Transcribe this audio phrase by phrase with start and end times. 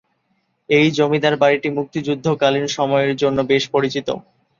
[0.69, 4.07] এই জমিদার বাড়িটি মুক্তিযুদ্ধকালীন সময়ের জন্য বেশ পরিচিত।